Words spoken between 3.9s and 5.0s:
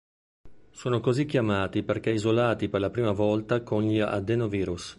adenovirus.